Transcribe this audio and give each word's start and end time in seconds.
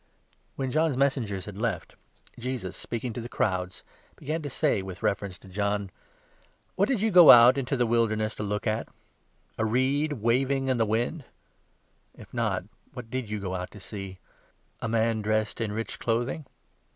When 0.55 0.71
John's 0.71 0.97
messengers 0.97 1.45
had 1.45 1.59
left, 1.59 1.93
Jesus, 2.39 2.73
24 2.73 2.73
Testimony 2.73 2.73
of 2.73 2.75
speaking 2.75 3.13
to 3.13 3.21
the 3.21 3.29
crowds, 3.37 3.83
began 4.15 4.41
to 4.41 4.49
say 4.49 4.81
with 4.81 4.95
jesus 4.95 4.99
to 5.01 5.05
reference 5.05 5.37
to 5.37 5.47
John: 5.47 5.79
the 5.81 5.85
Baptist. 5.91 6.71
"What 6.77 6.87
did 6.89 7.01
you 7.03 7.11
go 7.11 7.29
out 7.29 7.55
into 7.59 7.77
the 7.77 7.85
Wilderness 7.85 8.33
to 8.33 8.37
25 8.37 8.49
look 8.49 8.65
at? 8.65 8.89
A 9.59 9.65
reed 9.65 10.13
waving 10.13 10.69
in 10.69 10.77
the 10.77 10.87
wind? 10.87 11.25
If 12.15 12.33
not, 12.33 12.63
what 12.93 13.11
did 13.11 13.29
you 13.29 13.39
go 13.39 13.53
out 13.53 13.69
to 13.69 13.79
see? 13.79 14.17
A 14.81 14.87
man 14.89 15.21
dressed 15.21 15.61
in 15.61 15.71
rich 15.71 15.99
clothing 15.99 16.47